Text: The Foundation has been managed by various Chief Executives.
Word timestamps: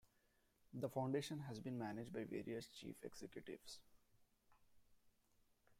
The 0.73 0.89
Foundation 0.89 1.41
has 1.41 1.59
been 1.59 1.77
managed 1.77 2.11
by 2.11 2.23
various 2.23 2.67
Chief 2.69 2.95
Executives. 3.03 3.77